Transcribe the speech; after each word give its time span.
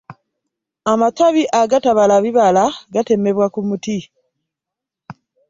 Amatabi 0.91 1.43
agatabala 1.61 2.15
bibala 2.23 2.63
gatemebwa 2.93 3.45
ku 3.53 3.59
muti. 3.67 3.97